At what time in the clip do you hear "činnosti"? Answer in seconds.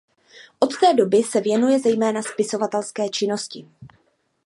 3.09-3.67